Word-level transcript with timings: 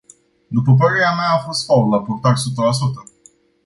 După 0.47 0.73
părerea 0.75 1.13
mea, 1.15 1.29
a 1.33 1.37
fost 1.37 1.65
fault 1.65 1.89
la 1.91 2.01
portar 2.01 2.35
sută 2.35 2.61
la 2.61 2.71
sută. 2.71 3.03